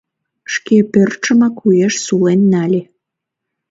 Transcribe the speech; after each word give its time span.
Шке 0.53 0.77
пӧртшымак 0.91 1.55
уэш 1.65 1.93
сулен 2.05 2.41
нале. 2.51 2.81